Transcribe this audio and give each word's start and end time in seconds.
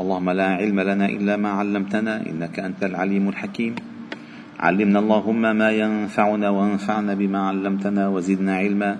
اللهم 0.00 0.30
لا 0.30 0.48
علم 0.48 0.80
لنا 0.80 1.06
إلا 1.06 1.36
ما 1.36 1.48
علمتنا 1.48 2.26
إنك 2.26 2.58
أنت 2.58 2.84
العليم 2.84 3.28
الحكيم. 3.28 3.74
علمنا 4.58 4.98
اللهم 4.98 5.42
ما 5.56 5.70
ينفعنا 5.70 6.48
وانفعنا 6.50 7.14
بما 7.14 7.48
علمتنا 7.48 8.08
وزدنا 8.08 8.56
علما. 8.56 8.96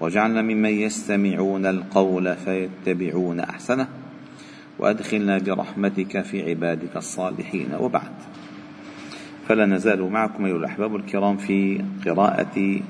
واجعلنا 0.00 0.42
ممن 0.42 0.70
يستمعون 0.70 1.66
القول 1.66 2.36
فيتبعون 2.36 3.40
أحسنه. 3.40 3.88
وأدخلنا 4.78 5.38
برحمتك 5.38 6.20
في 6.20 6.50
عبادك 6.50 6.96
الصالحين. 6.96 7.68
وبعد. 7.80 8.12
فلا 9.48 9.66
نزال 9.66 10.10
معكم 10.10 10.44
أيها 10.44 10.56
الأحباب 10.56 10.96
الكرام 10.96 11.36
في 11.36 11.84
قراءة 12.06 12.80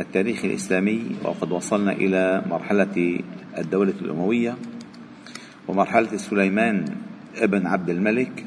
التاريخ 0.00 0.44
الإسلامي. 0.44 1.00
وقد 1.24 1.52
وصلنا 1.52 1.92
إلى 1.92 2.42
مرحلة 2.50 3.20
الدولة 3.58 3.94
الأموية. 4.02 4.56
ومرحلة 5.68 6.16
سليمان 6.16 6.84
ابن 7.36 7.66
عبد 7.66 7.90
الملك 7.90 8.46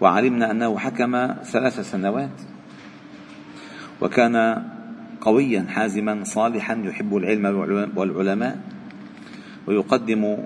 وعلمنا 0.00 0.50
أنه 0.50 0.78
حكم 0.78 1.34
ثلاث 1.42 1.90
سنوات 1.90 2.40
وكان 4.00 4.62
قويا 5.20 5.66
حازما 5.68 6.24
صالحا 6.24 6.82
يحب 6.84 7.16
العلم 7.16 7.46
والعلماء 7.96 8.60
ويقدم 9.66 10.36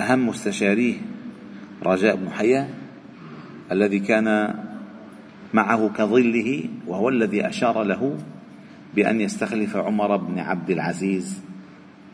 أهم 0.00 0.28
مستشاريه 0.28 0.94
رجاء 1.82 2.16
بن 2.16 2.30
حياة 2.30 2.68
الذي 3.72 3.98
كان 3.98 4.54
معه 5.54 5.88
كظله 5.88 6.64
وهو 6.86 7.08
الذي 7.08 7.48
أشار 7.48 7.82
له 7.82 8.16
بأن 8.94 9.20
يستخلف 9.20 9.76
عمر 9.76 10.16
بن 10.16 10.38
عبد 10.38 10.70
العزيز 10.70 11.40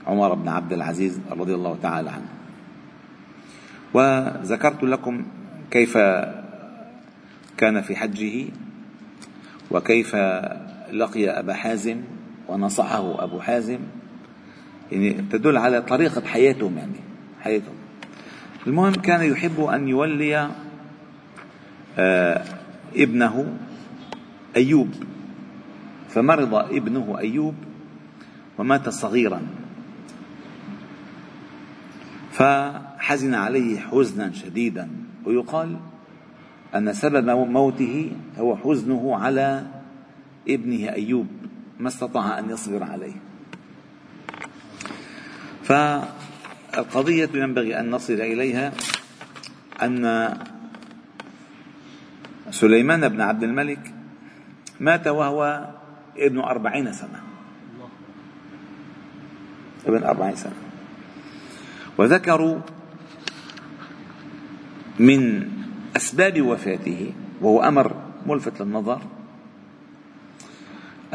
عمر 0.06 0.34
بن 0.34 0.48
عبد 0.48 0.72
العزيز 0.72 1.20
رضي 1.30 1.55
الله 1.55 1.77
تعالى 1.82 2.10
عنه. 2.10 2.41
وذكرت 3.95 4.82
لكم 4.82 5.24
كيف 5.70 5.98
كان 7.56 7.80
في 7.83 7.97
حجه 7.97 8.44
وكيف 9.70 10.16
لقي 10.92 11.28
أبا 11.28 11.55
حازم 11.55 12.00
ونصحه 12.48 13.25
أبو 13.25 13.41
حازم. 13.41 13.78
يعني 14.92 15.12
تدل 15.12 15.56
على 15.56 15.83
طريقة 15.83 16.27
حياتهم 16.27 16.78
يعني 16.78 17.00
حياتهم. 17.41 17.75
المهم 18.66 18.92
كان 18.92 19.33
يحب 19.33 19.61
أن 19.61 19.89
يولي 19.89 20.50
آه 21.98 22.44
ابنه 22.97 23.56
أيوب. 24.56 24.94
فمرض 26.09 26.55
ابنه 26.55 27.19
أيوب 27.19 27.55
ومات 28.59 28.88
صغيرا. 28.88 29.42
فحزن 33.03 33.34
عليه 33.34 33.81
حزنا 33.81 34.33
شديدا 34.33 34.89
ويقال 35.25 35.77
أن 36.75 36.92
سبب 36.92 37.31
موته 37.31 38.12
هو 38.39 38.56
حزنه 38.56 39.17
على 39.17 39.67
ابنه 40.48 40.89
أيوب 40.89 41.27
ما 41.78 41.89
استطاع 41.89 42.39
أن 42.39 42.50
يصبر 42.50 42.83
عليه. 42.83 43.14
فالقضية 45.62 47.28
ينبغي 47.34 47.81
أن 47.81 47.91
نصل 47.91 48.12
إليها 48.12 48.72
أن 49.83 50.28
سليمان 52.50 53.09
بن 53.09 53.20
عبد 53.20 53.42
الملك 53.42 53.94
مات 54.81 55.06
وهو 55.06 55.69
ابن 56.16 56.39
أربعين 56.39 56.92
سنة. 56.92 57.22
ابن 59.87 60.05
أربعين 60.05 60.37
سنة. 60.37 60.56
وذكروا 61.98 62.59
من 65.03 65.50
أسباب 65.97 66.42
وفاته 66.42 67.12
وهو 67.41 67.62
أمر 67.62 67.97
ملفت 68.27 68.62
للنظر 68.62 69.00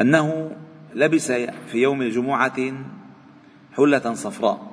أنه 0.00 0.50
لبس 0.94 1.32
في 1.66 1.78
يوم 1.78 2.02
الجمعة 2.02 2.72
حلة 3.76 4.14
صفراء 4.14 4.72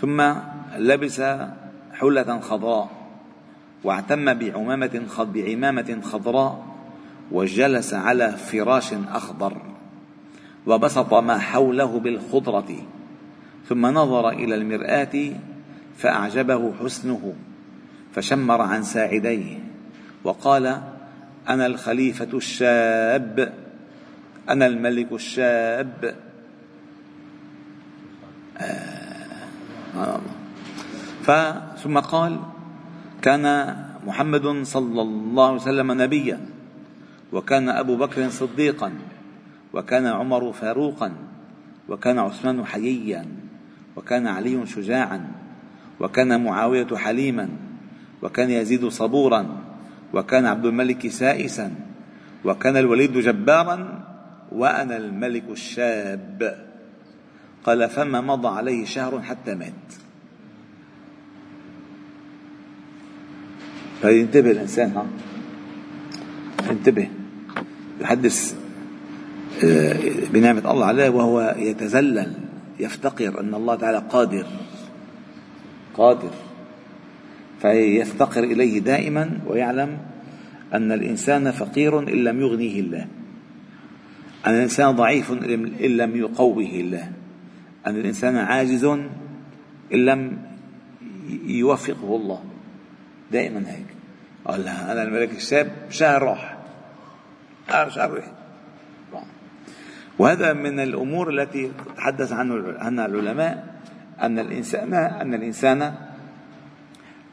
ثم 0.00 0.22
لبس 0.76 1.20
حلة 1.92 2.40
خضراء 2.40 2.90
واعتم 3.84 4.34
بعمامة 4.34 5.06
بعمامة 5.18 6.00
خضراء 6.02 6.66
وجلس 7.32 7.94
على 7.94 8.32
فراش 8.32 8.92
أخضر 8.92 9.56
وبسط 10.66 11.14
ما 11.14 11.38
حوله 11.38 11.98
بالخضرة 12.00 12.76
ثم 13.68 13.86
نظر 13.86 14.28
إلى 14.28 14.54
المرآة 14.54 15.32
فأعجبه 15.98 16.72
حسنه. 16.80 17.34
فشمر 18.18 18.60
عن 18.60 18.82
ساعديه 18.82 19.58
وقال 20.24 20.82
أنا 21.48 21.66
الخليفة 21.66 22.28
الشاب 22.34 23.52
أنا 24.48 24.66
الملك 24.66 25.12
الشاب 25.12 26.14
آه. 29.96 30.20
ثم 31.76 31.98
قال 31.98 32.40
كان 33.22 33.76
محمد 34.06 34.62
صلى 34.62 35.02
الله 35.02 35.46
عليه 35.46 35.60
وسلم 35.60 36.02
نبيا 36.02 36.40
وكان 37.32 37.68
أبو 37.68 37.96
بكر 37.96 38.28
صديقا 38.28 38.92
وكان 39.72 40.06
عمر 40.06 40.52
فاروقا 40.52 41.12
وكان 41.88 42.18
عثمان 42.18 42.66
حييا 42.66 43.26
وكان 43.96 44.26
علي 44.26 44.66
شجاعا 44.66 45.32
وكان 46.00 46.44
معاوية 46.44 46.96
حليما 46.96 47.67
وكان 48.22 48.50
يزيد 48.50 48.88
صبورا 48.88 49.46
وكان 50.14 50.46
عبد 50.46 50.66
الملك 50.66 51.08
سائسا 51.08 51.74
وكان 52.44 52.76
الوليد 52.76 53.18
جبارا 53.18 54.04
وأنا 54.52 54.96
الملك 54.96 55.44
الشاب. 55.50 56.68
قال 57.64 57.88
فما 57.90 58.20
مضى 58.20 58.48
عليه 58.48 58.84
شهر 58.84 59.22
حتى 59.22 59.54
مات. 59.54 59.72
فينتبه 64.00 64.50
الإنسان 64.50 64.90
ها؟ 64.90 65.06
انتبه 66.70 67.10
يحدث 68.00 68.56
آه، 69.64 69.96
بنعمة 70.32 70.70
الله 70.70 70.84
عليه 70.84 71.08
وهو 71.08 71.54
يتذلل 71.58 72.32
يفتقر 72.80 73.40
أن 73.40 73.54
الله 73.54 73.74
تعالى 73.74 74.02
قادر. 74.10 74.46
قادر. 75.94 76.30
فيفتقر 77.60 78.44
إليه 78.44 78.78
دائما 78.80 79.30
ويعلم 79.46 79.98
أن 80.74 80.92
الإنسان 80.92 81.50
فقير 81.50 81.98
إن 81.98 82.24
لم 82.24 82.40
يغنيه 82.40 82.80
الله. 82.80 83.06
أن 84.46 84.54
الإنسان 84.54 84.90
ضعيف 84.90 85.32
إن 85.32 85.96
لم 85.96 86.16
يقوه 86.16 86.70
الله. 86.70 87.12
أن 87.86 87.96
الإنسان 87.96 88.36
عاجز 88.36 88.84
إن 88.84 89.10
لم 89.92 90.38
يوفقه 91.46 92.16
الله. 92.16 92.44
دائما 93.32 93.58
هيك. 93.66 93.86
قال 94.44 94.68
أنا 94.68 95.02
الملك 95.02 95.30
الشاب 95.36 95.72
شهر 95.90 96.22
راح. 96.22 96.58
شهر 97.88 98.10
راح. 98.10 98.24
وهذا 100.18 100.52
من 100.52 100.80
الأمور 100.80 101.30
التي 101.30 101.70
تحدث 101.96 102.32
عنها 102.32 103.06
العلماء 103.06 103.80
أن 104.20 104.38
الإنسان 104.38 104.94
أن 104.94 105.34
الإنسان 105.34 105.94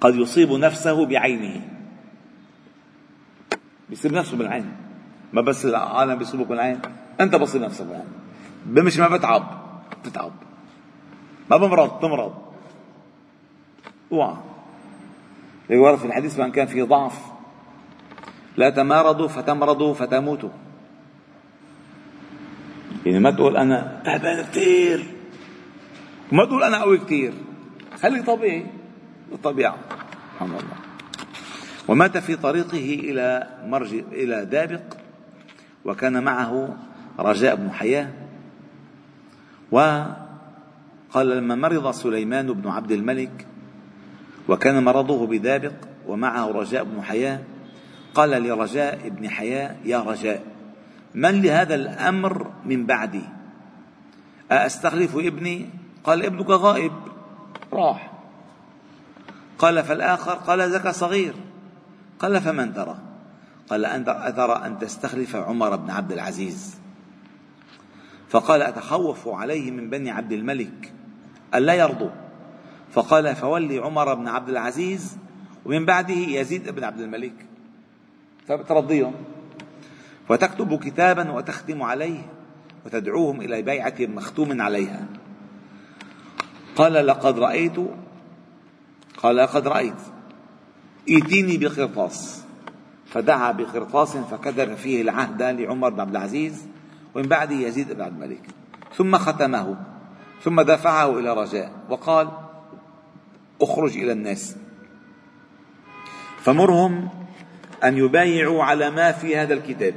قد 0.02 0.16
يصيب 0.16 0.52
نفسه 0.52 1.06
بعينه. 1.06 1.62
بيصيب 3.90 4.14
نفسه 4.14 4.38
بالعين. 4.38 4.72
ما 5.34 5.42
بس 5.42 5.66
العالم 5.66 6.16
بيصيبك 6.16 6.48
بالعين. 6.48 6.80
أنت 7.22 7.36
بصيب 7.36 7.62
نفسك 7.62 7.86
بالعين. 7.86 8.08
بمشي 8.66 9.02
ما 9.02 9.08
بتعب. 9.08 9.44
بتتعب 10.02 10.32
ما 11.52 11.58
بمرض. 11.58 12.00
تمرض 12.00 12.34
اوعى 14.12 14.36
ورد 15.70 15.98
في 15.98 16.06
الحديث 16.06 16.40
من 16.40 16.52
كان 16.52 16.68
فيه 16.68 16.84
ضعف. 16.84 17.22
لا 18.58 18.70
تمارضوا 18.70 19.28
فتمرضوا 19.28 19.94
فتموتوا. 19.94 20.50
يعني 23.06 23.20
ما 23.20 23.32
تقول 23.32 23.58
أنا 23.58 24.02
تعبان 24.06 24.46
كثير 24.46 25.04
وما 26.32 26.46
تقول 26.46 26.64
أنا 26.64 26.82
قوي 26.82 26.98
كثير 26.98 27.34
خلي 28.02 28.22
طبيعي. 28.22 28.66
الطبيعة. 29.32 29.76
سبحان 30.34 30.50
الله. 30.50 30.78
ومات 31.88 32.18
في 32.18 32.36
طريقه 32.36 33.00
إلى 33.04 33.48
مرج 33.66 33.94
إلى 34.12 34.46
دابق 34.46 34.84
وكان 35.86 36.24
معه 36.24 36.78
رجاء 37.20 37.56
بن 37.56 37.72
حياة 37.72 38.10
وقال 39.72 41.30
لما 41.30 41.56
مرض 41.56 41.92
سليمان 41.92 42.54
بن 42.54 42.70
عبد 42.70 42.92
الملك 42.92 43.48
وكان 44.50 44.84
مرضه 44.84 45.28
بدابق 45.28 45.74
ومعه 46.08 46.48
رجاء 46.52 46.84
بن 46.84 47.02
حياة 47.02 47.40
قال 48.14 48.30
لرجاء 48.30 49.10
بن 49.10 49.30
حياة 49.30 49.76
يا 49.86 50.00
رجاء 50.00 50.44
من 51.16 51.42
لهذا 51.42 51.76
الأمر 51.76 52.52
من 52.66 52.86
بعدي؟ 52.86 53.24
أستخلف 54.52 55.16
ابني؟ 55.16 55.70
قال 56.04 56.26
ابنك 56.26 56.50
غائب. 56.50 56.92
راح. 57.74 58.15
قال 59.60 59.84
فالآخر 59.84 60.34
قال 60.34 60.72
ذاك 60.72 60.88
صغير. 60.88 61.34
قال 62.20 62.42
فمن 62.42 62.74
ترى؟ 62.74 62.98
قال 63.70 63.86
أنت 63.86 64.10
أترى 64.10 64.62
أن 64.66 64.80
تستخلف 64.80 65.36
عمر 65.36 65.76
بن 65.76 65.90
عبد 65.90 66.12
العزيز. 66.12 66.78
فقال 68.30 68.62
أتخوف 68.62 69.28
عليه 69.28 69.72
من 69.72 69.90
بني 69.90 70.12
عبد 70.12 70.32
الملك 70.32 70.94
ألا 71.56 71.74
يرضوا. 71.74 72.10
فقال 72.92 73.36
فولي 73.36 73.78
عمر 73.78 74.14
بن 74.14 74.28
عبد 74.28 74.50
العزيز 74.50 75.18
ومن 75.66 75.86
بعده 75.86 76.14
يزيد 76.14 76.70
بن 76.70 76.84
عبد 76.84 77.00
الملك. 77.02 77.46
فترضيهم 78.48 79.14
وتكتب 80.30 80.80
كتابا 80.80 81.32
وتختم 81.32 81.84
عليه 81.84 82.22
وتدعوهم 82.86 83.42
إلى 83.42 83.62
بيعة 83.62 83.96
مختوم 84.00 84.62
عليها. 84.62 85.06
قال 86.76 86.94
لقد 86.94 87.40
رأيت 87.40 87.76
قال 89.26 89.36
لقد 89.36 89.68
رأيت. 89.68 89.94
ائتيني 91.10 91.58
بقرطاس. 91.58 92.44
فدعا 93.06 93.52
بقرطاس 93.52 94.18
فكتب 94.18 94.76
فيه 94.76 95.02
العهد 95.02 95.42
لعمر 95.42 95.90
بن 95.90 96.00
عبد 96.00 96.16
العزيز 96.16 96.68
ومن 97.16 97.28
بعده 97.28 97.56
يزيد 97.56 97.94
بن 97.94 98.02
عبد 98.02 98.24
الملك. 98.24 98.42
ثم 98.96 99.18
ختمه. 99.18 99.78
ثم 100.44 100.62
دفعه 100.62 101.20
إلى 101.20 101.34
رجاء. 101.34 101.72
وقال 101.90 102.28
اخرج 103.62 103.98
إلى 103.98 104.12
الناس. 104.12 104.56
فمرهم 106.42 107.10
أن 107.84 107.98
يبايعوا 107.98 108.64
على 108.64 108.90
ما 108.90 109.12
في 109.12 109.38
هذا 109.38 109.54
الكتاب. 109.54 109.96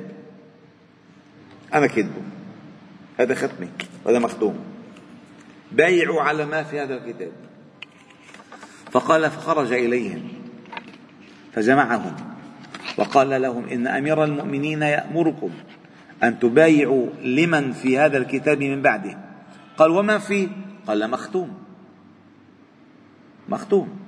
أنا 1.74 1.86
كذبه 1.86 2.22
هذا 3.18 3.34
ختمي. 3.34 3.68
وهذا 4.04 4.18
مختوم. 4.18 4.58
بايعوا 5.72 6.22
على 6.22 6.46
ما 6.46 6.62
في 6.62 6.80
هذا 6.80 6.94
الكتاب. 6.94 7.47
فقال 8.90 9.30
فخرج 9.30 9.72
إليهم 9.72 10.28
فجمعهم 11.52 12.16
وقال 12.98 13.42
لهم 13.42 13.68
إن 13.68 13.86
أمير 13.86 14.24
المؤمنين 14.24 14.82
يأمركم 14.82 15.50
أن 16.22 16.38
تبايعوا 16.38 17.06
لمن 17.22 17.72
في 17.72 17.98
هذا 17.98 18.18
الكتاب 18.18 18.62
من 18.62 18.82
بعده. 18.82 19.18
قال 19.76 19.90
وما 19.90 20.18
فيه 20.18 20.48
قال 20.86 21.10
مختوم. 21.10 21.58
مختوم. 23.48 23.98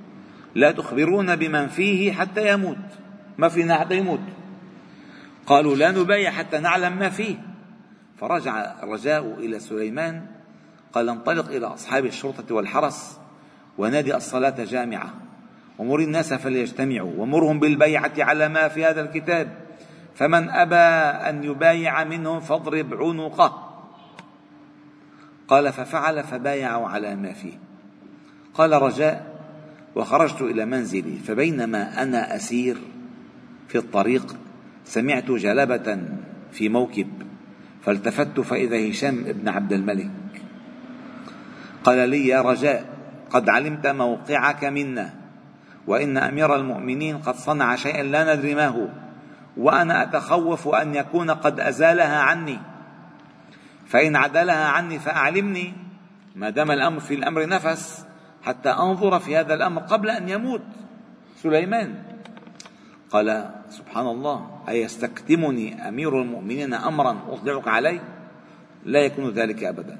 لا 0.55 0.71
تخبرون 0.71 1.35
بمن 1.35 1.67
فيه 1.67 2.11
حتى 2.11 2.53
يموت. 2.53 2.77
ما 3.37 3.49
فينا 3.49 3.79
حتى 3.79 3.97
يموت. 3.97 4.19
قالوا 5.45 5.75
لا 5.75 5.91
نبايع 5.91 6.31
حتى 6.31 6.59
نعلم 6.59 6.97
ما 6.97 7.09
فيه. 7.09 7.35
فرجع 8.17 8.83
الرجاء 8.83 9.39
إلى 9.39 9.59
سليمان 9.59 10.25
قال 10.93 11.09
انطلق 11.09 11.47
إلى 11.49 11.65
أصحاب 11.65 12.05
الشرطة 12.05 12.55
والحرس 12.55 13.20
ونادي 13.77 14.15
الصلاة 14.15 14.63
جامعة. 14.63 15.13
ومر 15.79 15.99
الناس 15.99 16.33
فليجتمعوا. 16.33 17.11
ومرهم 17.17 17.59
بالبيعة 17.59 18.11
على 18.17 18.49
ما 18.49 18.67
في 18.67 18.85
هذا 18.85 19.01
الكتاب. 19.01 19.47
فمن 20.15 20.49
أبى 20.49 20.75
أن 21.29 21.43
يبايع 21.43 22.03
منهم 22.03 22.39
فاضرب 22.39 22.93
عنقه. 22.93 23.67
قال 25.47 25.73
ففعل 25.73 26.23
فبايعوا 26.23 26.87
على 26.87 27.15
ما 27.15 27.33
فيه. 27.33 27.53
قال 28.53 28.71
رجاء 28.71 29.39
وخرجت 29.95 30.41
إلى 30.41 30.65
منزلي. 30.65 31.17
فبينما 31.27 32.03
أنا 32.03 32.35
أسير 32.35 32.77
في 33.67 33.77
الطريق 33.77 34.35
سمعت 34.85 35.31
جلبة 35.31 35.99
في 36.51 36.69
موكب. 36.69 37.07
فالتفت 37.85 38.39
فإذا 38.39 38.89
هشام 38.89 39.23
بن 39.23 39.49
عبد 39.49 39.73
الملك. 39.73 40.11
قال 41.83 42.09
لي 42.09 42.27
يا 42.27 42.41
رجاء 42.41 42.90
قد 43.33 43.49
علمت 43.49 43.87
موقعك 43.87 44.63
منا. 44.63 45.13
وإن 45.87 46.17
أمير 46.17 46.55
المؤمنين 46.55 47.17
قد 47.17 47.35
صنع 47.35 47.75
شيئا 47.75 48.03
لا 48.03 48.35
ندري 48.35 48.55
ما 48.55 48.67
هو. 48.67 48.87
وأنا 49.57 50.03
أتخوف 50.03 50.67
أن 50.67 50.95
يكون 50.95 51.31
قد 51.31 51.59
أزالها 51.59 52.19
عني. 52.19 52.59
فإن 53.85 54.15
عدلها 54.15 54.67
عني 54.67 54.99
فأعلمني 54.99 55.73
ما 56.35 56.49
دام 56.49 56.71
الأمر 56.71 56.99
في 56.99 57.13
الأمر 57.13 57.47
نفس 57.47 58.05
حتى 58.43 58.69
أنظر 58.69 59.19
في 59.19 59.37
هذا 59.37 59.53
الأمر 59.53 59.81
قبل 59.81 60.09
أن 60.09 60.29
يموت. 60.29 60.61
سليمان. 61.35 62.03
قال 63.11 63.51
سبحان 63.69 64.07
الله 64.07 64.61
أيستكتمني 64.69 65.87
أمير 65.87 66.21
المؤمنين 66.21 66.73
أمرا 66.73 67.17
أطلعك 67.29 67.67
عليه 67.67 67.99
لا 68.85 68.99
يكون 68.99 69.29
ذلك 69.29 69.63
أبدا. 69.63 69.97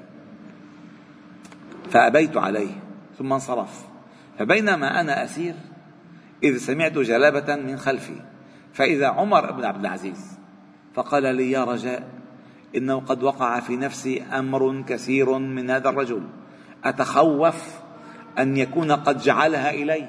فأبيت 1.90 2.36
عليه. 2.36 2.81
ثم 3.18 3.32
انصرف. 3.32 3.84
فبينما 4.38 5.00
أنا 5.00 5.24
أسير 5.24 5.54
إذ 6.42 6.56
سمعت 6.56 6.92
جلابة 6.92 7.56
من 7.56 7.76
خلفي 7.76 8.14
فإذا 8.72 9.06
عمر 9.06 9.52
بن 9.52 9.64
عبد 9.64 9.80
العزيز 9.80 10.38
فقال 10.94 11.36
لي 11.36 11.50
يا 11.50 11.64
رجاء 11.64 12.08
إنه 12.76 13.00
قد 13.00 13.22
وقع 13.22 13.60
في 13.60 13.76
نفسي 13.76 14.22
أمر 14.22 14.82
كثير 14.82 15.38
من 15.38 15.70
هذا 15.70 15.88
الرجل 15.88 16.22
أتخوف 16.84 17.80
أن 18.38 18.56
يكون 18.56 18.92
قد 18.92 19.18
جعلها 19.18 19.70
إلي؟ 19.70 20.08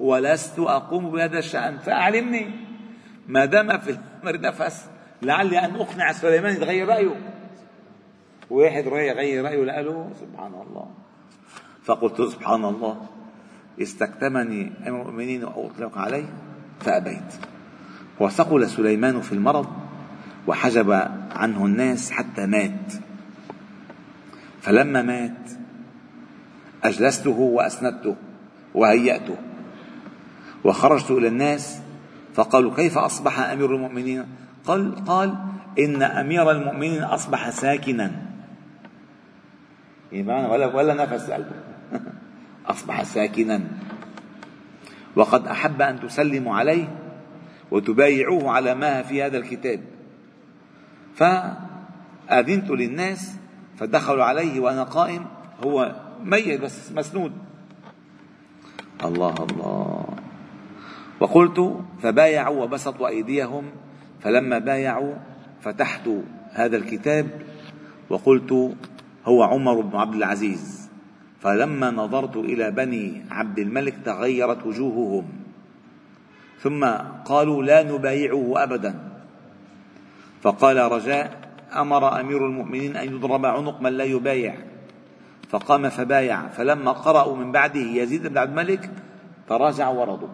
ولست 0.00 0.58
أقوم 0.58 1.10
بهذا 1.10 1.38
الشأن 1.38 1.78
فأعلمني. 1.78 2.50
ما 3.28 3.44
دام 3.44 3.78
في 3.78 3.90
الأمر 3.90 4.40
نفس 4.40 4.88
لعلي 5.22 5.58
أن 5.58 5.76
أقنع 5.76 6.12
سليمان 6.12 6.52
يتغير 6.52 6.88
رأيه. 6.88 7.32
واحد 8.50 8.86
يغير 8.86 9.44
رأيه 9.44 9.64
لقاله 9.64 10.10
سبحان 10.20 10.52
الله. 10.54 10.99
فقلت 11.90 12.22
سبحان 12.22 12.64
الله 12.64 13.06
استكتمني 13.82 14.72
أمر 14.88 15.00
المؤمنين 15.02 15.44
وأطلق 15.44 15.98
عليه 15.98 16.24
فأبيت. 16.80 17.34
وثقل 18.20 18.68
سليمان 18.68 19.20
في 19.20 19.32
المرض 19.32 19.66
وحجب 20.46 20.90
عنه 21.30 21.66
الناس 21.66 22.10
حتى 22.10 22.46
مات. 22.46 22.92
فلما 24.60 25.02
مات 25.02 25.50
أجلسته 26.84 27.38
وأسندته 27.40 28.16
وهيأته. 28.74 29.36
وخرجت 30.64 31.10
إلى 31.10 31.28
الناس 31.28 31.80
فقالوا 32.34 32.74
كيف 32.74 32.98
أصبح 32.98 33.40
أمير 33.40 33.74
المؤمنين؟ 33.74 34.24
قال 34.64 35.04
قال 35.04 35.34
إن 35.78 36.02
أمير 36.02 36.50
المؤمنين 36.50 37.02
أصبح 37.02 37.50
ساكنا. 37.50 38.12
يعني 40.12 40.48
ولا 40.48 40.66
ولا 40.66 40.94
نفس 40.94 41.30
قلبه. 41.30 41.69
أصبح 42.70 43.02
ساكنا. 43.02 43.60
وقد 45.16 45.46
أحب 45.46 45.82
أن 45.82 46.00
تسلموا 46.00 46.56
عليه 46.56 46.96
وتبايعوه 47.70 48.50
على 48.50 48.74
ما 48.74 49.02
في 49.02 49.22
هذا 49.22 49.38
الكتاب. 49.38 49.80
فأذنت 51.14 52.70
للناس 52.70 53.36
فدخلوا 53.76 54.24
عليه 54.24 54.60
وأنا 54.60 54.82
قائم. 54.82 55.26
هو 55.64 55.96
ميت 56.22 56.60
بس 56.60 56.92
مسنود. 56.92 57.32
الله 59.04 59.34
الله. 59.50 60.04
وقلت 61.20 61.76
فبايعوا 62.02 62.64
وبسطوا 62.64 63.08
أيديهم. 63.08 63.64
فلما 64.20 64.58
بايعوا 64.58 65.14
فتحت 65.60 66.08
هذا 66.52 66.76
الكتاب 66.76 67.42
وقلت 68.10 68.52
هو 69.24 69.42
عمر 69.42 69.80
بن 69.80 69.96
عبد 69.96 70.14
العزيز. 70.14 70.79
فلما 71.40 71.90
نظرت 71.90 72.36
إلى 72.36 72.70
بني 72.70 73.24
عبد 73.30 73.58
الملك 73.58 73.94
تغيرت 74.04 74.66
وجوههم. 74.66 75.24
ثم 76.60 76.84
قالوا 77.24 77.62
لا 77.62 77.82
نبايعه 77.82 78.52
أبدا. 78.56 78.94
فقال 80.42 80.76
رجاء 80.76 81.50
أمر 81.76 82.20
أمير 82.20 82.46
المؤمنين 82.46 82.96
أن 82.96 83.14
يضرب 83.16 83.46
عنق 83.46 83.80
من 83.80 83.92
لا 83.92 84.04
يبايع. 84.04 84.54
فقام 85.48 85.88
فبايع. 85.88 86.48
فلما 86.48 86.92
قرأوا 86.92 87.36
من 87.36 87.52
بعده 87.52 87.80
يزيد 87.80 88.26
بن 88.26 88.38
عبد 88.38 88.50
الملك 88.50 88.90
تراجعوا 89.48 90.00
ورضوا. 90.00 90.28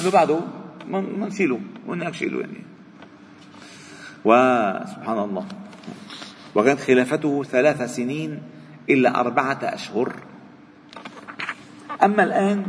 أنه 0.00 0.10
بعده 0.10 0.40
ما 0.88 1.00
نشيله 1.00 1.60
هناك 1.88 2.14
شيله 2.14 2.40
يعني. 2.40 2.62
وسبحان 4.24 5.18
الله. 5.18 5.46
وكانت 6.54 6.80
خلافته 6.80 7.42
ثلاث 7.42 7.94
سنين 7.94 8.53
إلا 8.90 9.20
أربعة 9.20 9.58
أشهر. 9.62 10.12
أما 12.02 12.24
الآن 12.24 12.64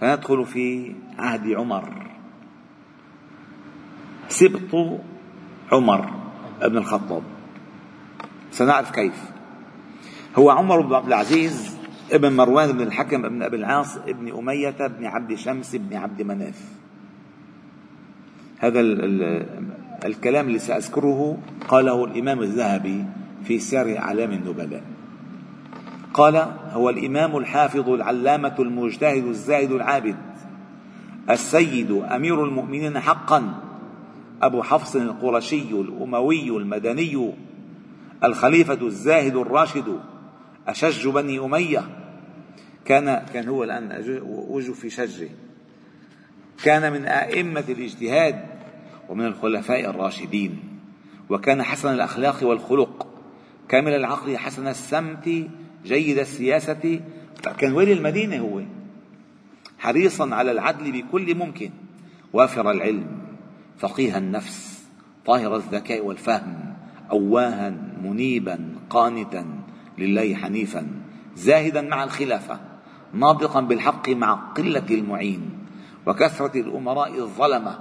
فندخل 0.00 0.46
في 0.46 0.94
عهد 1.18 1.48
عمر. 1.52 2.06
سبط 4.28 5.00
عمر 5.72 6.10
بن 6.62 6.76
الخطاب. 6.76 7.22
سنعرف 8.50 8.90
كيف. 8.90 9.30
هو 10.38 10.50
عمر 10.50 10.80
بن 10.80 10.94
عبد 10.94 11.06
العزيز 11.06 11.76
ابن 12.12 12.32
مروان 12.32 12.72
بن 12.72 12.80
الحكم 12.80 13.22
بن 13.22 13.42
أبي 13.42 13.56
العاص 13.56 13.96
ابن 13.96 14.38
أمية 14.38 14.86
بن 14.86 15.06
عبد 15.06 15.34
شمس 15.34 15.76
بن 15.76 15.96
عبد 15.96 16.22
مناف. 16.22 16.62
هذا 18.58 18.80
ال 18.80 19.04
ال 19.04 19.46
الكلام 20.04 20.46
اللي 20.46 20.58
سأذكره 20.58 21.38
قاله 21.68 22.04
الإمام 22.04 22.42
الذهبي 22.42 23.04
في 23.44 23.58
سير 23.58 23.98
إعلام 23.98 24.32
النبلاء. 24.32 24.82
قال 26.14 26.36
هو 26.72 26.90
الإمام 26.90 27.36
الحافظ 27.36 27.88
العلامة 27.88 28.54
المجتهد 28.58 29.24
الزاهد 29.24 29.72
العابد 29.72 30.16
السيد 31.30 31.90
أمير 31.90 32.44
المؤمنين 32.44 33.00
حقا 33.00 33.54
أبو 34.42 34.62
حفص 34.62 34.96
القرشي 34.96 35.70
الأموي 35.70 36.48
المدني 36.48 37.32
الخليفة 38.24 38.86
الزاهد 38.86 39.36
الراشد 39.36 40.00
أشج 40.68 41.08
بني 41.08 41.38
أمية. 41.38 41.88
كان 42.84 43.26
كان 43.34 43.48
هو 43.48 43.64
الآن 43.64 44.04
وجه 44.48 44.72
في 44.72 44.90
شجه. 44.90 45.28
كان 46.64 46.92
من 46.92 47.04
أئمة 47.04 47.64
الاجتهاد 47.68 48.44
ومن 49.08 49.26
الخلفاء 49.26 49.90
الراشدين. 49.90 50.58
وكان 51.30 51.62
حسن 51.62 51.94
الأخلاق 51.94 52.36
والخلق. 52.42 53.06
كامل 53.68 53.92
العقل 53.92 54.36
حسن 54.36 54.68
السمت 54.68 55.48
جيد 55.84 56.18
السياسة. 56.18 57.00
كان 57.58 57.72
ولي 57.72 57.92
المدينة 57.92 58.38
هو. 58.38 58.62
حريصا 59.78 60.34
على 60.34 60.52
العدل 60.52 60.92
بكل 60.92 61.34
ممكن. 61.34 61.70
وافر 62.32 62.70
العلم. 62.70 63.06
فقيه 63.78 64.18
النفس. 64.18 64.84
طاهر 65.26 65.56
الذكاء 65.56 66.04
والفهم. 66.04 66.74
أواها 67.10 67.70
منيبا 68.02 68.74
قانتا. 68.90 69.46
لله 69.98 70.34
حنيفا. 70.34 70.86
زاهدا 71.36 71.80
مع 71.80 72.04
الخلافة. 72.04 72.60
ناطقا 73.12 73.60
بالحق 73.60 74.08
مع 74.08 74.34
قلة 74.34 74.86
المعين. 74.90 75.50
وكثرة 76.06 76.60
الأمراء 76.60 77.18
الظلمة. 77.18 77.78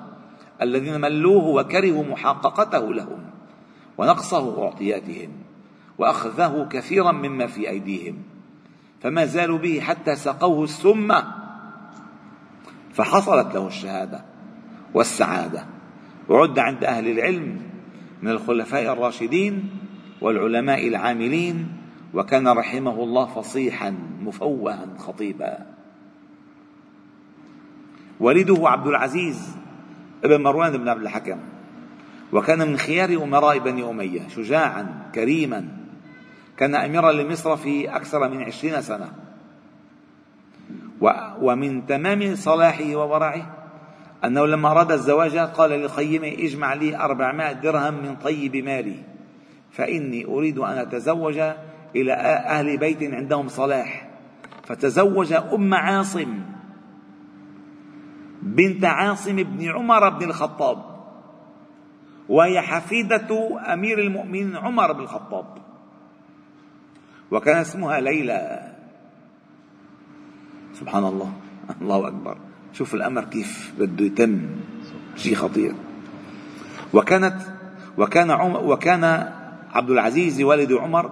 الذين 0.62 1.02
ملوه 1.02 1.48
وكرهوا 1.48 2.04
محققته 2.04 2.94
لهم. 2.94 3.20
ونقصه 3.98 4.64
أعطياتهم. 4.66 5.30
وأخذه 6.00 6.68
كثيرا 6.72 7.12
مما 7.12 7.48
في 7.48 7.70
أيديهم 7.70 8.18
فما 9.02 9.26
زالوا 9.26 9.58
به 9.58 9.80
حتى 9.80 10.16
سقوه 10.16 10.64
السم 10.64 11.14
فحصلت 12.94 13.56
له 13.56 13.68
الشهادة 13.68 14.22
والسعادة. 14.94 15.66
وعد 16.30 16.60
عند 16.60 16.84
أهل 16.84 17.08
العلم 17.08 17.62
من 18.22 18.32
الخلفاء 18.32 18.94
الراشدين 18.94 19.70
والعلماء 20.22 20.88
العاملين 20.88 21.68
وكان 22.14 22.48
رحمه 22.48 23.04
الله 23.04 23.26
فصيحا 23.26 23.96
مفوها 24.22 24.86
خطيبا. 24.98 25.58
والده 28.20 28.70
عبد 28.70 28.88
العزيز 28.88 29.56
ابن 30.24 30.44
مروان 30.44 30.78
بن 30.78 30.88
عبد 30.88 31.02
الحكم 31.02 31.38
وكان 32.34 32.68
من 32.68 32.78
خيار 32.78 33.24
أمراء 33.24 33.60
بني 33.60 33.90
أمية 33.90 34.28
شجاعا 34.28 35.10
كريما 35.16 35.79
كان 36.60 36.76
أميرا 36.76 37.12
لمصر 37.12 37.58
في 37.58 37.96
أكثر 37.96 38.30
من 38.30 38.44
عشرين 38.44 38.82
سنة. 38.82 39.12
ومن 41.42 41.86
تمام 41.86 42.36
صلاحه 42.36 42.96
وورعه 42.96 43.56
أنه 44.26 44.46
لما 44.46 44.72
أراد 44.72 44.92
الزواج 44.92 45.38
قال 45.38 45.72
للخيمة 45.72 46.28
اجمع 46.28 46.74
لي 46.74 46.98
أربعمائة 46.98 47.54
درهم 47.54 47.94
من 47.94 48.16
طيب 48.16 48.56
مالي 48.56 48.96
فإني 49.72 50.26
أريد 50.26 50.58
أن 50.58 50.78
أتزوج 50.78 51.40
إلى 51.96 52.14
أهل 52.14 52.78
بيت 52.78 53.04
عندهم 53.04 53.48
صلاح. 53.48 54.10
فتزوج 54.64 55.34
أم 55.34 55.74
عاصم 55.74 56.40
بنت 58.42 58.86
عاصم 58.86 59.36
بن 59.36 59.70
عمر 59.70 60.10
بن 60.10 60.24
الخطاب 60.24 60.78
وهي 62.30 62.62
حفيدة 62.62 63.60
أمير 63.74 64.00
المؤمنين 64.00 64.56
عمر 64.56 64.92
بن 64.92 65.00
الخطاب. 65.00 65.69
وكان 67.32 67.58
اسمها 67.58 68.00
ليلى. 68.00 68.74
سبحان 70.74 71.04
الله. 71.04 71.34
الله 71.82 72.08
أكبر. 72.08 72.38
شوف 72.74 72.94
الأمر 72.94 73.24
كيف 73.26 73.74
بده 73.80 74.06
يتم. 74.06 74.50
شيء 75.16 75.36
خطير. 75.36 75.76
وكانت 76.94 77.38
وكان 77.98 78.32
عمر 78.32 78.64
وكان 78.64 79.04
عبد 79.72 79.90
العزيز 79.90 80.42
والد 80.42 80.74
عمر 80.74 81.12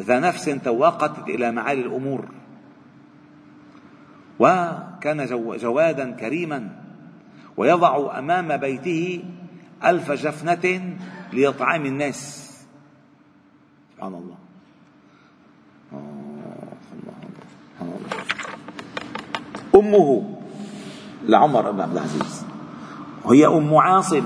ذا 0.00 0.20
نفس 0.20 0.44
تواقت 0.44 1.28
إلى 1.28 1.52
معالي 1.52 1.80
الأمور. 1.80 2.28
وكان 4.38 5.26
جوادا 5.56 6.10
كريما. 6.10 6.82
ويضع 7.56 8.18
أمام 8.18 8.56
بيته 8.56 9.24
ألف 9.84 10.12
جفنة 10.12 10.96
لإطعام 11.32 11.86
الناس. 11.86 12.52
سبحان 13.94 14.14
الله. 14.14 14.41
أمه. 19.74 20.38
لعمر 21.22 21.70
بن 21.70 21.80
عبد 21.80 21.92
العزيز. 21.92 22.46
وهي 23.24 23.46
أم 23.46 23.74
عاصم 23.74 24.24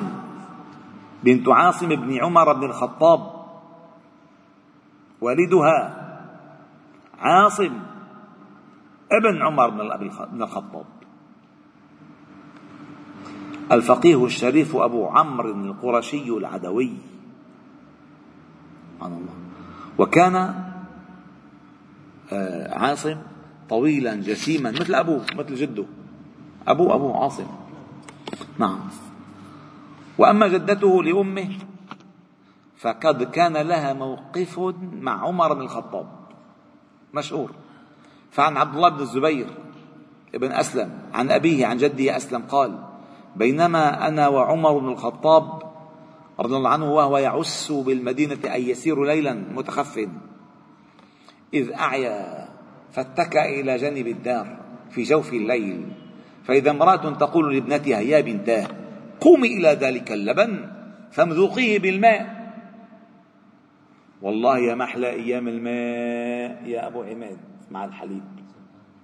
بنت 1.25 1.49
عاصم 1.49 1.89
بن 1.89 2.19
عمر 2.23 2.53
بن 2.53 2.65
الخطاب. 2.65 3.21
والدها 5.21 6.07
عاصم 7.19 7.73
ابن 9.13 9.43
عمر 9.43 9.71
بن 10.33 10.43
الخطاب. 10.43 10.85
الفقيه 13.73 14.25
الشريف 14.25 14.77
أبو 14.77 15.07
عمرو 15.07 15.51
القرشي 15.51 16.29
العدوي. 16.29 16.93
سبحان 18.95 19.13
الله. 19.13 19.35
وكان 19.99 20.37
آه، 22.33 22.79
عاصم 22.79 23.17
طويلا 23.69 24.15
جسيما 24.15 24.71
مثل 24.71 24.95
أبوه 24.95 25.25
مثل 25.35 25.55
جده. 25.55 25.85
أبوه 26.69 26.95
أبو 26.95 27.13
عاصم. 27.13 27.47
نعم. 28.59 28.81
وأما 30.19 30.49
جدته 30.49 31.03
لأمه 31.03 31.49
فقد 32.77 33.23
كان 33.23 33.57
لها 33.57 33.93
موقف 33.93 34.59
مع 35.01 35.27
عمر 35.27 35.55
بن 35.55 35.61
الخطاب. 35.61 36.07
مشهور. 37.15 37.51
فعن 38.31 38.57
عبد 38.57 38.75
الله 38.75 38.89
بن 38.89 39.01
الزبير 39.01 39.47
ابن 40.35 40.53
أسلم 40.53 40.99
عن 41.15 41.31
أبيه 41.31 41.67
عن 41.67 41.77
جده 41.77 42.17
أسلم 42.17 42.43
قال 42.43 42.79
بينما 43.37 44.09
أنا 44.09 44.29
وعمر 44.29 44.79
بن 44.79 44.89
الخطاب 44.89 45.63
رضي 46.41 46.57
الله 46.57 46.71
عنه 46.71 46.93
وهو 46.93 47.19
يعس 47.19 47.73
بالمدينة 47.73 48.39
أي 48.45 48.69
يسير 48.69 49.05
ليلا 49.05 49.33
متخف 49.33 50.09
إذ 51.55 51.73
أعيا 51.73 52.46
فاتكأ 52.93 53.45
إلى 53.45 53.77
جانب 53.77 54.07
الدار 54.07 54.57
في 54.91 55.03
جوف 55.03 55.33
الليل. 55.33 55.89
فإذا 56.45 56.71
امرأة 56.71 57.11
تقول 57.11 57.55
لابنتها 57.55 58.01
يا 58.01 58.21
بنتاه 58.21 58.67
قومي 59.21 59.49
إلى 59.59 59.69
ذلك 59.69 60.13
اللبن 60.13 60.71
فامذوقيه 61.11 61.79
بالماء. 61.79 62.37
والله 64.23 64.59
يا 64.59 64.75
محلى 64.75 65.11
أيام 65.11 65.49
الماء 65.49 66.69
يا 66.69 66.87
أبو 66.87 67.03
عماد 67.03 67.39
مع 67.71 67.85
الحليب 67.85 68.25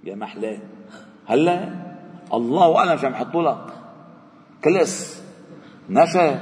يا 0.05 0.15
محلاه 0.15 0.59
هلا؟ 1.27 1.75
الله 2.35 2.79
أعلم 2.79 2.97
شو 2.97 3.07
عم 3.07 3.13
يحطوا 3.13 3.43
لك. 3.43 3.67
كلس 4.65 5.25
نشا 5.91 6.41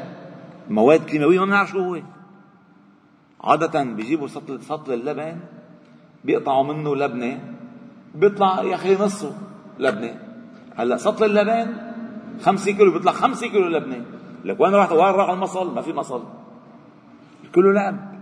مواد 0.70 1.04
كيماوية 1.04 1.38
ما 1.38 1.44
بنعرف 1.44 1.70
شو 1.70 1.78
هو. 1.78 2.02
عادة 3.44 3.84
بيجيبوا 3.84 4.28
سطل 4.28 4.62
سطل 4.62 4.92
اللبن 4.92 5.36
بيقطعوا 6.24 6.74
منه 6.74 6.96
لبنة 6.96 7.40
بيطلع 8.14 8.62
يا 8.62 8.74
أخي 8.74 8.96
نصه 8.96 9.36
لبنة. 9.78 10.20
هلأ 10.76 10.96
سطل 10.96 11.24
اللبن 11.24 11.76
5 12.40 12.72
كيلو 12.72 12.92
بيطلع 12.92 13.12
5 13.12 13.46
كيلو 13.46 13.68
لبنة. 13.68 14.04
لك 14.44 14.60
وين 14.60 14.74
راح؟ 14.74 14.92
وين 14.92 15.14
راح 15.14 15.30
المصل؟ 15.30 15.74
ما 15.74 15.82
في 15.82 15.92
مصل. 15.92 16.24
كله 17.54 17.72
لعب. 17.72 18.20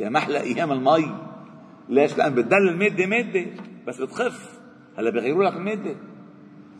يا 0.00 0.08
محلى 0.08 0.40
أيام 0.40 0.72
المي. 0.72 1.14
ليش؟ 1.88 2.18
لأن 2.18 2.34
بتدل 2.34 2.68
المادة 2.68 3.06
مادة 3.06 3.46
بس 3.86 4.00
بتخف. 4.00 4.60
هلأ 4.98 5.10
بيغيروا 5.10 5.44
لك 5.44 5.56
المادة. 5.56 5.94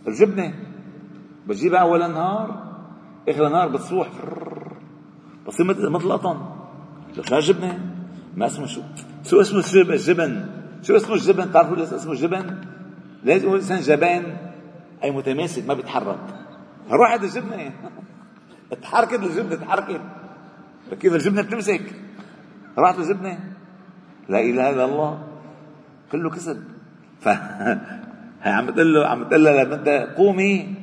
الجبنة. 0.08 0.54
بتجيبها 1.46 1.80
أول 1.80 2.02
النهار 2.02 2.72
آخر 3.28 3.46
النهار 3.46 3.68
بتصوح 3.68 4.08
بصير 5.46 5.66
مثل 5.66 5.88
مثل 5.88 6.12
قطن 6.12 6.40
لك 7.16 7.26
شو 7.26 7.36
الجبنه؟ 7.36 7.94
ما 8.36 8.46
اسمه 8.46 8.66
شو. 8.66 8.80
شو 9.24 9.40
اسمه 9.40 9.58
الجبن 9.58 10.46
شو 10.82 10.96
اسمه 10.96 11.14
الجبن 11.14 11.44
بتعرفوا 11.44 11.76
ليش 11.76 11.92
اسمه 11.92 12.12
الجبن؟ 12.12 12.56
لازم 13.24 13.44
يقول 13.44 13.56
الانسان 13.56 13.80
جبان؟ 13.80 14.36
أي 15.04 15.10
متماسك 15.10 15.68
ما 15.68 15.74
بيتحرك. 15.74 16.18
روح 16.90 17.12
الجبنة. 17.12 17.72
تحركت 18.82 19.22
الجبنه 19.22 19.54
تحركت 19.54 20.00
كيف 21.00 21.14
الجبنة 21.14 21.42
بتمسك؟ 21.42 21.82
راحت 22.78 22.98
الجبنه 22.98 23.38
لا 24.28 24.40
إله 24.40 24.70
إلا 24.70 24.84
الله. 24.84 25.22
كله 26.12 26.30
كسب 26.30 26.64
ف 27.20 27.28
عم 28.44 28.66
بتقول 28.66 28.94
له 28.94 29.06
عم 29.06 29.24
بتقول 29.24 29.44
له 29.44 29.62
لما 29.62 30.14
قومي. 30.14 30.74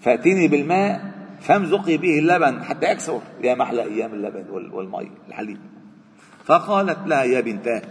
فأتيني 0.00 0.48
بالماء 0.48 1.12
فامزقي 1.40 1.96
به 1.96 2.18
اللبن 2.18 2.62
حتى 2.64 2.92
اكسر 2.92 3.20
يا 3.42 3.54
محلى 3.54 3.82
أيام 3.82 4.14
اللبن 4.14 4.44
والمي 4.50 5.10
الحليب. 5.28 5.58
فقالت 6.44 6.98
لها 7.06 7.22
يا 7.22 7.40
بنتاه 7.40 7.82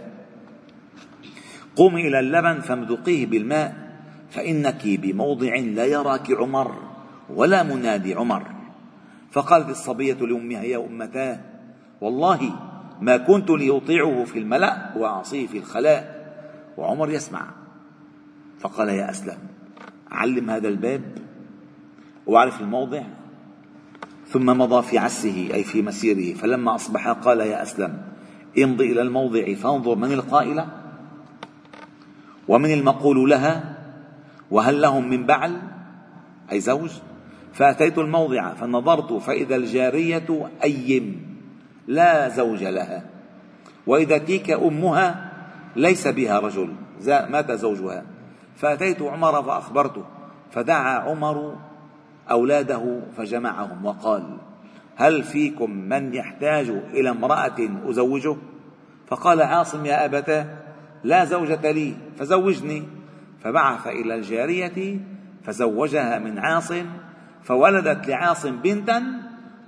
قومي 1.76 2.08
إلى 2.08 2.20
اللبن 2.20 2.60
فامدقيه 2.60 3.26
بالماء 3.26 3.90
فإنك 4.30 4.82
بموضع 4.86 5.54
لا 5.54 5.84
يراك 5.84 6.30
عمر 6.30 6.74
ولا 7.30 7.62
منادي 7.62 8.14
عمر. 8.14 8.42
فقالت 9.30 9.68
الصبية 9.68 10.14
لأمها 10.14 10.62
يا 10.62 10.78
أمتاه 10.86 11.40
والله 12.00 12.52
ما 13.00 13.16
كنت 13.16 13.50
لأطيعه 13.50 14.24
في 14.24 14.38
الملأ 14.38 14.92
وأعصيه 14.96 15.46
في 15.46 15.58
الخلاء. 15.58 16.20
وعمر 16.76 17.10
يسمع 17.10 17.46
فقال 18.60 18.88
يا 18.88 19.10
أسلم 19.10 19.38
علم 20.10 20.50
هذا 20.50 20.68
الباب 20.68 21.02
وأعرف 22.26 22.60
الموضع. 22.60 23.02
ثم 24.28 24.46
مضى 24.46 24.82
في 24.82 24.98
عسه 24.98 25.48
أي 25.54 25.64
في 25.64 25.82
مسيره 25.82 26.34
فلما 26.34 26.74
أصبح 26.74 27.08
قال 27.08 27.40
يا 27.40 27.62
أسلم 27.62 28.02
امضي 28.58 28.92
إلى 28.92 29.02
الموضع 29.02 29.54
فانظر 29.54 29.94
من 29.94 30.12
القائلة 30.12 30.66
ومن 32.48 32.72
المقول 32.72 33.30
لها 33.30 33.78
وهل 34.50 34.80
لهم 34.80 35.10
من 35.10 35.26
بعل 35.26 35.56
أي 36.52 36.60
زوج 36.60 36.90
فأتيت 37.52 37.98
الموضع 37.98 38.54
فنظرت 38.54 39.12
فإذا 39.12 39.56
الجارية 39.56 40.50
أيم 40.64 41.36
لا 41.86 42.28
زوج 42.28 42.64
لها 42.64 43.02
وإذا 43.86 44.18
تيك 44.18 44.50
أمها 44.50 45.30
ليس 45.76 46.08
بها 46.08 46.38
رجل 46.38 46.74
مات 47.06 47.52
زوجها 47.52 48.04
فأتيت 48.56 49.02
عمر 49.02 49.42
فأخبرته 49.42 50.04
فدعا 50.50 50.98
عمر 50.98 51.56
أولاده 52.30 53.00
فجمعهم 53.16 53.86
وقال 53.86 54.38
هل 55.00 55.22
فيكم 55.22 55.70
من 55.70 56.14
يحتاج 56.14 56.68
إلى 56.68 57.10
امرأة 57.10 57.56
أزوجه؟ 57.84 58.36
فقال 59.06 59.42
عاصم 59.42 59.86
يا 59.86 60.04
أبتاه 60.04 60.46
لا 61.04 61.24
زوجة 61.24 61.70
لي 61.70 61.94
فزوجني. 62.18 62.82
فبعث 63.44 63.86
إلى 63.86 64.14
الجارية 64.14 65.00
فزوجها 65.44 66.18
من 66.18 66.38
عاصم 66.38 66.86
فولدت 67.42 68.08
لعاصم 68.08 68.56
بنتا 68.56 69.02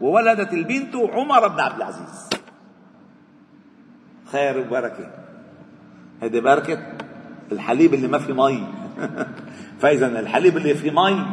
وولدت 0.00 0.52
البنت 0.52 0.96
عمر 0.96 1.48
بن 1.48 1.60
عبد 1.60 1.76
العزيز. 1.76 2.28
خير 4.32 4.58
وبركة. 4.58 5.10
هذه 6.22 6.40
بركة 6.40 6.78
الحليب 7.52 7.94
اللي 7.94 8.08
ما 8.08 8.18
في 8.18 8.32
مي. 8.32 8.66
فإذا 9.80 10.20
الحليب 10.20 10.56
اللي 10.56 10.74
في 10.74 10.90
مي. 10.90 11.26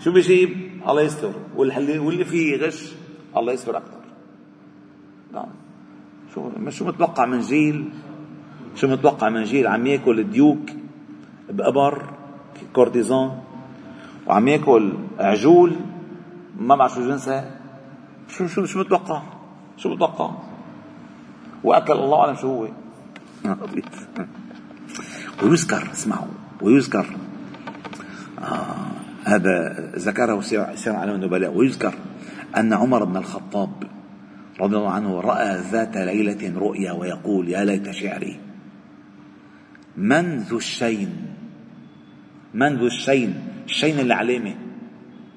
شو 0.00 0.12
بيجيب؟ 0.12 0.80
الله 0.88 1.02
يستر. 1.02 1.32
واللي 1.56 2.24
فيه 2.24 2.56
غش. 2.56 3.01
الله 3.36 3.52
يستر 3.52 3.76
أكثر 3.76 4.02
نعم. 5.32 5.48
شو 6.34 6.50
شو 6.70 6.84
متوقع 6.84 7.26
من 7.26 7.40
جيل؟ 7.40 7.88
شو 8.74 8.88
متوقع 8.88 9.28
من 9.28 9.44
جيل؟ 9.44 9.66
عم 9.66 9.86
ياكل 9.86 10.30
ديوك 10.30 10.70
بإبر 11.50 12.02
كورتيزون 12.72 13.40
وعم 14.26 14.48
ياكل 14.48 14.92
عجول 15.18 15.76
ما 16.60 16.76
بعرف 16.76 16.94
شو 16.94 17.08
جنسها. 17.08 17.50
شو 18.28 18.46
شو 18.46 18.64
شو 18.64 18.80
متوقع؟ 18.80 19.22
شو 19.76 19.88
متوقع؟ 19.88 20.30
وأكل 21.64 21.92
الله 21.92 22.20
أعلم 22.20 22.36
شو 22.36 22.48
هو. 22.48 22.68
ويذكر 25.42 25.92
اسمعوا 25.92 26.26
ويذكر. 26.62 27.06
آه 28.38 28.76
هذا 29.24 29.90
ذكره 29.96 30.40
سير 30.74 30.92
على 30.96 31.14
النبلاء. 31.14 31.52
ويذكر. 31.54 31.94
أن 32.56 32.72
عمر 32.72 33.04
بن 33.04 33.16
الخطاب 33.16 33.70
رضي 34.60 34.76
الله 34.76 34.90
عنه 34.90 35.20
رأى 35.20 35.60
ذات 35.72 35.96
ليلة 35.96 36.58
رؤيا 36.58 36.92
ويقول 36.92 37.48
يا 37.48 37.64
ليت 37.64 37.90
شعري 37.90 38.40
من 39.96 40.38
ذو 40.38 40.56
الشين 40.56 41.08
من 42.54 42.76
ذو 42.76 42.86
الشين 42.86 43.34
الشين 43.64 44.00
العلامة 44.00 44.54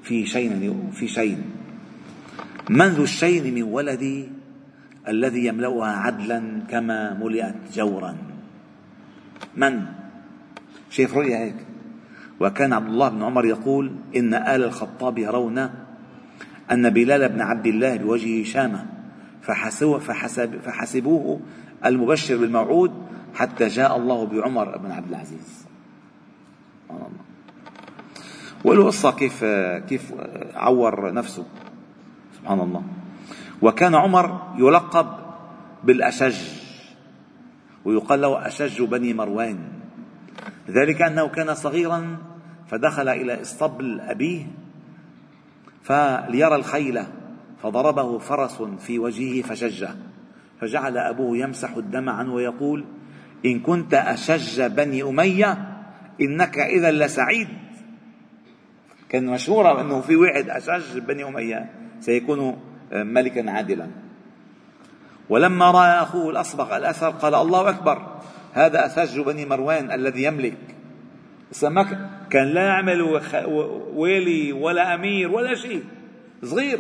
في 0.03 0.25
شين 0.25 0.91
في 0.91 1.07
شين 1.07 1.41
من 2.69 2.88
ذو 2.88 3.04
الشين 3.04 3.54
من 3.56 3.63
ولدي 3.63 4.30
الذي 5.08 5.45
يملأها 5.45 5.91
عدلا 5.91 6.62
كما 6.69 7.13
ملئت 7.13 7.56
جورا. 7.73 8.17
من؟ 9.58 9.86
شايف 10.89 11.17
رؤيا 11.17 11.38
هيك. 11.38 11.56
وكان 12.39 12.73
عبد 12.73 12.88
الله 12.88 13.10
بن 13.10 13.23
عمر 13.23 13.45
يقول 13.45 13.91
إن 14.15 14.34
آل 14.34 14.63
الخطاب 14.63 15.17
يرون 15.17 15.69
أن 16.71 16.89
بلال 16.89 17.30
بن 17.30 17.41
عبد 17.41 17.67
الله 17.67 17.95
بوجهه 17.97 18.43
شامة 18.43 18.86
فحسبوه, 19.41 19.99
فحسب 19.99 20.60
فحسبوه 20.62 21.39
المبشر 21.86 22.38
بالموعود 22.38 22.91
حتى 23.36 23.67
جاء 23.67 23.97
الله 23.97 24.25
بعمر 24.25 24.78
بن 24.78 24.91
عبد 24.91 25.10
العزيز. 25.10 25.65
وله 28.65 28.86
قصة 28.86 29.12
كيف 29.12 29.45
كيف 29.89 30.13
عور 30.56 31.13
نفسه. 31.13 31.45
سبحان 32.38 32.60
الله. 32.60 32.84
وكان 33.62 33.95
عمر 33.95 34.54
يلقب 34.58 35.08
بالأشج 35.84 36.38
ويقال 37.86 38.21
له 38.21 38.47
أشج 38.47 38.82
بني 38.82 39.13
مروان. 39.13 39.60
ذلك 40.69 41.01
أنه 41.01 41.28
كان 41.28 41.54
صغيرا 41.54 42.17
فدخل 42.67 43.10
إلى 43.10 43.41
إسطبل 43.41 43.99
أبيه 44.01 44.45
فليرى 45.86 46.56
الخيل 46.56 47.04
فضربه 47.63 48.17
فرس 48.17 48.62
في 48.62 49.00
وجهه 49.00 49.41
فشجه. 49.41 49.89
فجعل 50.62 50.98
أبوه 50.98 51.38
يمسح 51.38 51.76
الدم 51.78 52.10
عنه 52.10 52.34
ويقول 52.34 52.86
إن 53.45 53.60
كنت 53.60 53.93
أشج 53.93 54.62
بني 54.62 55.04
أمية 55.04 55.58
إنك 56.21 56.58
إذا 56.58 56.91
لسعيد. 56.91 57.48
كان 59.10 59.26
مشهورة 59.26 59.82
أنه 59.82 60.02
في 60.02 60.15
واحد 60.15 60.50
أشج 60.50 61.00
بني 61.00 61.28
أمية 61.28 61.69
سيكون 62.00 62.58
ملكا 62.91 63.52
عادلا. 63.52 63.88
ولما 65.30 65.71
رأى 65.71 66.02
أخوه 66.02 66.30
الأصبغ 66.30 66.78
الأثر 66.78 67.10
قال 67.10 67.36
الله 67.36 67.69
أكبر 67.69 68.19
هذا 68.54 68.86
أسج 68.86 69.19
بني 69.19 69.45
مروان 69.45 69.91
الذي 69.91 70.24
يملك. 70.24 70.75
سمك 71.51 72.10
كان 72.29 72.47
لا 72.47 72.65
يعمل 72.65 73.01
والي 73.93 74.53
ولا 74.53 74.95
أمير 74.95 75.31
ولا 75.31 75.55
شيء 75.55 75.84
صغير. 76.43 76.79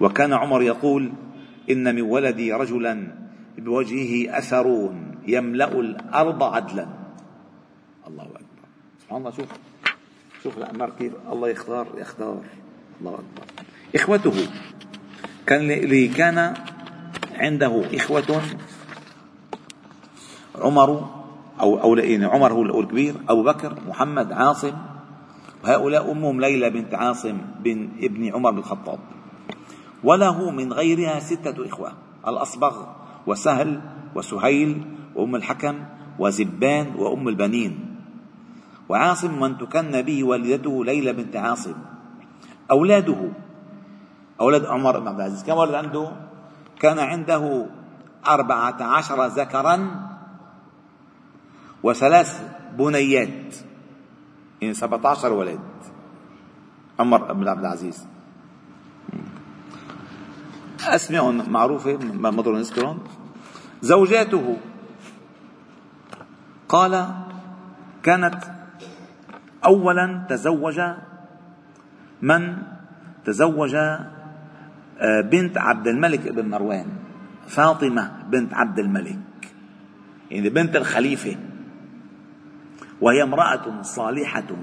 وكان 0.00 0.32
عمر 0.32 0.62
يقول 0.62 1.12
إن 1.70 1.94
من 1.94 2.02
ولدي 2.02 2.52
رجلا 2.52 3.14
بوجهه 3.58 4.38
أثر 4.38 4.94
يملأ 5.26 5.72
الأرض 5.80 6.42
عدلا. 6.42 6.86
الله 8.06 8.24
أكبر. 8.24 8.64
سبحان 9.02 9.18
الله 9.18 9.30
شوف. 9.30 9.48
شوف 10.42 10.58
الأعمار 10.58 10.90
كيف 10.98 11.12
الله 11.32 11.48
يختار 11.48 11.86
يختار. 11.98 12.42
الله 13.00 13.14
أكبر. 13.14 13.44
إخوته 13.94 14.48
كان 15.46 15.70
اللي 15.70 16.08
كان 16.08 16.54
عنده 17.34 17.96
إخوة. 17.96 18.42
عمر 20.54 21.17
أو 21.60 21.82
أو 21.82 21.94
يعني 21.96 22.24
عمر 22.24 22.52
هو 22.52 22.80
الكبير 22.80 23.14
أبو 23.28 23.42
بكر 23.42 23.74
محمد 23.88 24.32
عاصم. 24.32 24.72
وهؤلاء 25.64 26.12
أمهم 26.12 26.40
ليلى 26.40 26.70
بنت 26.70 26.94
عاصم 26.94 27.38
بن 27.60 27.88
ابن 28.02 28.34
عمر 28.34 28.50
بن 28.50 28.58
الخطاب. 28.58 28.98
وله 30.04 30.50
من 30.50 30.72
غيرها 30.72 31.20
ستة 31.20 31.66
إخوة 31.66 31.92
الأصبغ 32.28 32.86
وسهل 33.26 33.80
وسهيل 34.14 34.82
وأم 35.14 35.36
الحكم 35.36 35.74
وزبان 36.18 36.86
وأم 36.96 37.28
البنين. 37.28 37.96
وعاصم 38.88 39.40
من 39.40 39.58
تكن 39.58 40.02
به 40.02 40.24
والدته 40.24 40.84
ليلى 40.84 41.12
بنت 41.12 41.36
عاصم. 41.36 41.74
أولاده 42.70 43.30
أولاد 44.40 44.66
عمر 44.66 45.00
بن 45.00 45.08
عبد 45.08 45.20
العزيز. 45.20 45.44
كم 45.44 45.56
ولد 45.56 45.74
عنده؟ 45.74 46.10
كان 46.80 46.98
عنده 46.98 47.66
أربعة 48.28 48.82
عشر 48.82 49.26
ذكرا 49.26 50.07
وثلاث 51.82 52.42
بنيات 52.78 53.54
يعني 54.60 54.74
سبعة 54.74 55.10
عشر 55.10 55.32
ولد. 55.32 55.60
عمر 56.98 57.32
بن 57.32 57.48
عبد 57.48 57.60
العزيز. 57.60 58.06
أسماء 60.80 61.32
معروفة 61.32 61.96
ما 61.96 62.30
مضر 62.30 62.56
نذكرهم 62.56 62.98
زوجاته. 63.82 64.56
قال 66.68 67.08
كانت 68.02 68.44
اولا 69.64 70.26
تزوج 70.28 70.80
من؟ 72.22 72.56
تزوج 73.24 73.74
آه، 73.74 75.20
بنت 75.20 75.58
عبد 75.58 75.86
الملك 75.86 76.28
بن 76.32 76.50
مروان 76.50 76.86
فاطمة 77.46 78.22
بنت 78.28 78.54
عبد 78.54 78.78
الملك. 78.78 79.18
يعني 80.30 80.48
بنت 80.48 80.76
الخليفة. 80.76 81.36
وهي 83.00 83.22
امرأة 83.22 83.82
صالحة 83.82 84.56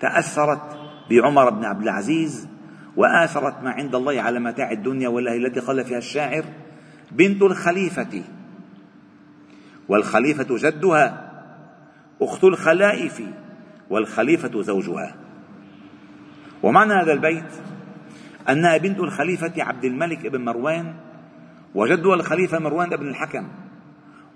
تاثرت 0.00 0.78
بعمر 1.10 1.50
بن 1.50 1.64
عبد 1.64 1.82
العزيز 1.82 2.48
وآثرت 2.96 3.62
ما 3.62 3.70
عند 3.70 3.94
الله 3.94 4.20
على 4.20 4.40
متاع 4.40 4.72
الدنيا 4.72 5.08
والله 5.08 5.36
التي 5.36 5.60
قال 5.60 5.84
فيها 5.84 5.98
الشاعر 5.98 6.44
بنت 7.12 7.42
الخليفة. 7.42 8.22
والخليفة 9.88 10.46
جدها 10.50 11.30
أخت 12.22 12.44
الخلائف 12.44 13.22
والخليفة 13.90 14.62
زوجها. 14.62 15.14
ومعنى 16.62 16.92
هذا 16.92 17.12
البيت 17.12 17.52
أنها 18.48 18.76
بنت 18.76 18.98
الخليفة 18.98 19.52
عبد 19.58 19.84
الملك 19.84 20.26
بن 20.26 20.44
مروان 20.44 20.94
وجدها 21.74 22.14
الخليفة 22.14 22.58
مروان 22.58 22.88
بن 22.88 23.08
الحكم 23.08 23.48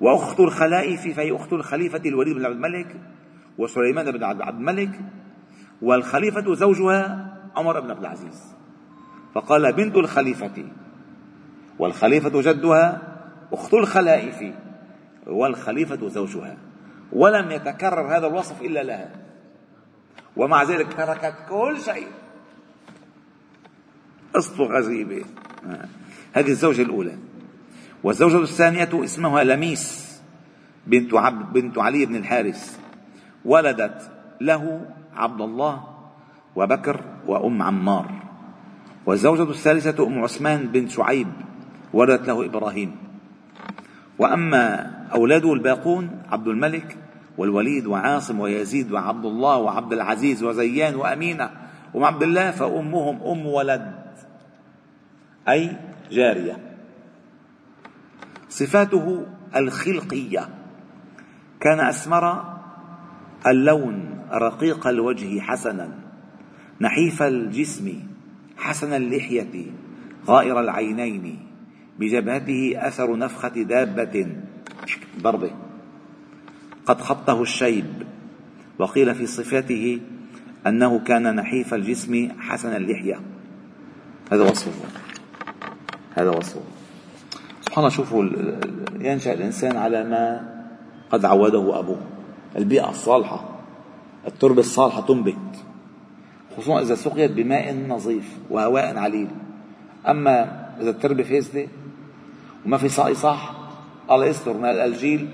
وأخت 0.00 0.40
الخلائف 0.40 1.16
فهي 1.16 1.36
أخت 1.36 1.52
الخليفة 1.52 2.00
الوليد 2.06 2.36
بن 2.36 2.44
عبد 2.44 2.54
الملك 2.54 2.96
وسليمان 3.58 4.10
بن 4.10 4.24
عبد 4.24 4.40
الملك 4.40 5.00
والخليفة 5.82 6.54
زوجها 6.54 7.34
عمر 7.56 7.80
بن 7.80 7.90
عبد 7.90 8.00
العزيز. 8.00 8.54
فقال 9.34 9.72
بنت 9.72 9.96
الخليفة 9.96 10.64
والخليفة 11.78 12.42
جدها 12.42 13.02
أخت 13.52 13.74
الخلائف 13.74 14.54
والخليفة 15.26 16.08
زوجها. 16.08 16.56
ولم 17.12 17.50
يتكرر 17.50 18.16
هذا 18.16 18.26
الوصف 18.26 18.62
إلا 18.62 18.82
لها. 18.82 19.10
ومع 20.36 20.62
ذلك 20.62 20.92
تركت 20.92 21.34
كل 21.48 21.80
شيء. 21.80 22.06
قصته 24.34 24.64
غريبة 24.64 25.24
هذه 26.32 26.48
الزوجة 26.50 26.82
الأولى. 26.82 27.18
والزوجة 28.02 28.42
الثانية 28.42 29.04
اسمها 29.04 29.44
لميس 29.44 30.14
بنت 30.86 31.14
عبد 31.14 31.52
بنت 31.52 31.78
علي 31.78 32.06
بن 32.06 32.16
الحارث. 32.16 32.83
ولدت 33.44 34.10
له 34.40 34.86
عبد 35.16 35.40
الله 35.40 35.84
وبكر 36.56 37.00
وأم 37.26 37.62
عمار. 37.62 38.10
والزوجة 39.06 39.50
الثالثة 39.50 40.06
أم 40.06 40.22
عثمان 40.22 40.66
بن 40.66 40.88
شعيب 40.88 41.28
ولدت 41.92 42.28
له 42.28 42.44
إبراهيم. 42.44 42.96
وأما 44.18 44.90
أولاده 45.14 45.52
الباقون 45.52 46.22
عبد 46.30 46.48
الملك 46.48 46.96
والوليد 47.38 47.86
وعاصم 47.86 48.40
ويزيد 48.40 48.92
وعبد 48.92 49.24
الله 49.24 49.56
وعبد 49.56 49.92
العزيز 49.92 50.42
وزيان 50.42 50.94
وأمينة 50.94 51.50
وعبد 51.94 52.14
عبد 52.14 52.22
الله 52.22 52.50
فأمهم 52.50 53.22
أم 53.22 53.46
ولد 53.46 54.04
أي 55.48 55.76
جارية. 56.10 56.58
صفاته 58.48 59.26
الخلقية. 59.56 60.48
كان 61.60 61.80
أسمر 61.80 62.53
اللون 63.46 64.24
رقيق 64.32 64.86
الوجه 64.86 65.40
حسنا 65.40 65.88
نحيف 66.80 67.22
الجسم 67.22 67.92
حسن 68.56 68.92
اللحية 68.92 69.66
غائر 70.26 70.60
العينين 70.60 71.38
بجبهته 71.98 72.72
أثر 72.76 73.16
نفخة 73.16 73.48
دابة. 73.48 74.26
ضربة. 75.20 75.50
قد 76.86 77.00
خطه 77.00 77.42
الشيب. 77.42 77.84
وقيل 78.78 79.14
في 79.14 79.26
صفاته 79.26 80.00
أنه 80.66 80.98
كان 80.98 81.36
نحيف 81.36 81.74
الجسم 81.74 82.28
حسن 82.38 82.76
اللحية. 82.76 83.20
هذا 84.32 84.42
وصفه. 84.42 84.88
هذا 86.14 86.30
وصفه. 86.30 86.60
سبحان 87.60 87.84
الله 87.84 87.96
شوفوا 87.96 88.24
ينشأ 89.00 89.32
الإنسان 89.32 89.76
على 89.76 90.04
ما 90.04 90.54
قد 91.10 91.24
عوده 91.24 91.78
أبوه. 91.78 92.13
البيئة 92.56 92.90
الصالحة 92.90 93.48
التربة 94.26 94.60
الصالحة 94.60 95.00
تنبت. 95.00 95.34
خصوصا 96.56 96.80
إذا 96.80 96.94
سقيت 96.94 97.30
بماء 97.30 97.74
نظيف 97.88 98.38
وهواء 98.50 98.96
عليل. 98.96 99.28
أما 100.08 100.64
إذا 100.80 100.90
التربة 100.90 101.22
فاسدة 101.22 101.66
وما 102.66 102.76
في 102.76 102.88
سقي 102.88 103.14
صح 103.14 103.56
الله 104.10 104.26
يستر 104.26 104.56
من 104.56 104.64
الجيل 104.64 105.28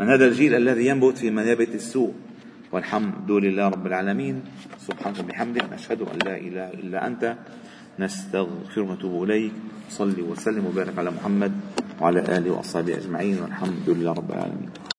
من 0.00 0.08
هذا 0.08 0.24
الجيل 0.24 0.54
الذي 0.54 0.86
ينبت 0.86 1.18
في 1.18 1.30
منابت 1.30 1.74
السوء. 1.74 2.14
والحمد 2.72 3.30
لله 3.30 3.68
رب 3.68 3.86
العالمين. 3.86 4.42
سبحانك 4.78 5.18
وبحمدك 5.18 5.72
نشهد 5.72 6.00
أن 6.02 6.18
لا 6.24 6.36
إله 6.36 6.68
إلا 6.68 7.06
أنت. 7.06 7.36
نستغفر 7.98 8.80
ونتوب 8.80 9.24
إليك. 9.24 9.52
صلي 9.90 10.22
وسلم 10.22 10.66
وبارك 10.66 10.98
على 10.98 11.10
محمد 11.10 11.52
وعلى 12.00 12.20
آله 12.20 12.50
وأصحابه 12.50 12.96
أجمعين. 12.96 13.42
والحمد 13.42 13.86
لله 13.88 14.12
رب 14.12 14.30
العالمين. 14.30 14.70